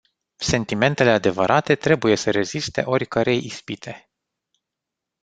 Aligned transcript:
Sentimentele 0.39 1.09
adevărate 1.09 1.75
trebuie 1.75 2.15
să 2.15 2.31
reziste 2.31 2.81
oricărei 2.81 3.45
ispite. 3.45 4.09